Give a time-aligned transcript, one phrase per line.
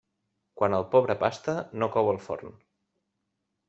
[0.61, 2.61] Quan el pobre pasta, no cou el forn.